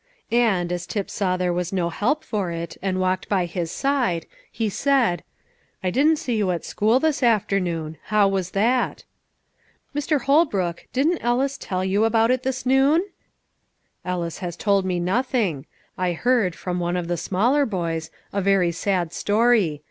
[0.31, 4.25] And, as Tip saw there was no help for it, and walked by his side,
[4.51, 5.23] he said,
[5.83, 9.03] "I didn't see you at school this afternoon: how was that?"
[9.95, 10.21] "Mr.
[10.21, 13.05] Holbrook, didn't Ellis tell you about it this noon?"
[14.03, 15.67] "Ellis has told me nothing.
[15.99, 19.79] I heard, from one of the smaller boys, a very sad story.